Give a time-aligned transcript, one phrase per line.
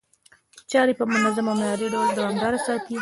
[0.71, 2.97] چاري په منظم او معياري ډول دوامداره ساتي،